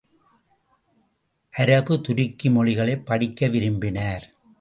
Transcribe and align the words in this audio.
அரபு, 1.51 2.01
துருக்கி 2.01 2.49
மொழிகளைப் 2.49 3.05
படிக்க 3.05 3.47
விரும்பினார். 3.47 4.31